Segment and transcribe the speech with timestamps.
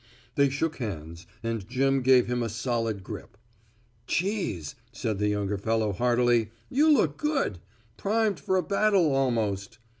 [0.33, 3.37] They shook hands and Jim gave him a solid grip.
[4.07, 7.59] "Cheese," said the younger fellow heartily, "you look good
[7.97, 9.77] primed for a battle, almost."